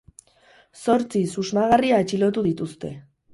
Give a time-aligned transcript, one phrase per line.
[0.85, 2.93] Zortzi susmagarri atxilotu dituzte.